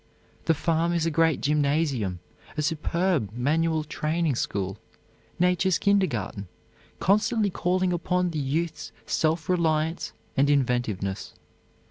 The 0.45 0.55
farm 0.55 0.93
is 0.93 1.05
a 1.05 1.11
great 1.11 1.41
gymnasium, 1.41 2.21
a 2.57 2.63
superb 2.63 3.31
manual 3.33 3.83
training 3.83 4.33
school, 4.33 4.79
nature's 5.37 5.77
kindergarten, 5.77 6.47
constantly 6.99 7.51
calling 7.51 7.93
upon 7.93 8.31
the 8.31 8.39
youth's 8.39 8.91
self 9.05 9.47
reliance 9.47 10.11
and 10.35 10.49
inventiveness. 10.49 11.35